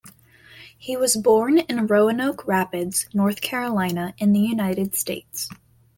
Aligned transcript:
He 0.75 0.97
was 0.97 1.15
born 1.15 1.59
in 1.59 1.85
Roanoke 1.85 2.47
Rapids, 2.47 3.05
North 3.13 3.39
Carolina 3.39 4.15
in 4.17 4.31
the 4.33 4.39
United 4.39 4.95
States. 4.95 5.47